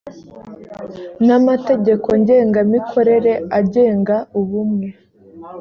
n 1.25 1.27
amategeko 1.39 2.07
ngengamikorere 2.21 3.33
agenga 3.59 4.15
ubumwe 4.39 4.87